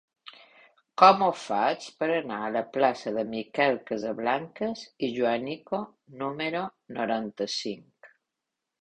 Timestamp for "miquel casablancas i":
3.35-5.13